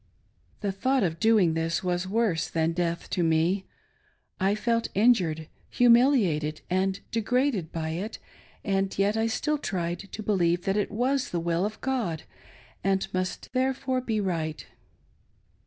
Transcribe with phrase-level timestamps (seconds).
[0.61, 3.67] The thought of doing this was worse than death to me.
[4.39, 8.17] I felt injured, humiliated and degraded by it,
[8.63, 12.23] and yet I still tried to believe that it was the will of God,
[12.83, 14.65] and must therefore be right.